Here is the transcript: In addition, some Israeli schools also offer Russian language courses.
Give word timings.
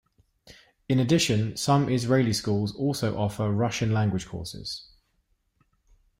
In 0.89 0.97
addition, 0.97 1.55
some 1.55 1.87
Israeli 1.87 2.33
schools 2.33 2.73
also 2.75 3.15
offer 3.15 3.51
Russian 3.51 3.93
language 3.93 4.25
courses. 4.25 4.89